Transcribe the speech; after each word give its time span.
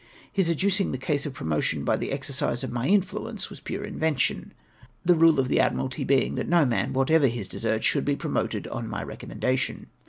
His 0.33 0.49
adducing 0.49 0.91
the 0.93 0.97
case 0.97 1.27
of 1.27 1.35
promotion 1.35 1.83
by 1.83 1.95
the 1.95 2.11
exercise 2.11 2.63
of 2.63 2.71
my 2.71 2.87
mfluence, 2.89 3.51
was 3.51 3.59
pure 3.59 3.83
invention, 3.83 4.51
tire 5.05 5.15
rule 5.15 5.39
of 5.39 5.47
the 5.47 5.59
Admiralty 5.59 6.03
being 6.03 6.33
that 6.33 6.49
no 6.49 6.65
■man, 6.65 6.91
ichaterer 6.93 7.29
his 7.29 7.47
deserts., 7.47 7.85
should 7.85 8.07
he 8.07 8.15
promoted 8.15 8.65
on 8.69 8.87
my 8.89 9.03
recommendation. 9.03 9.91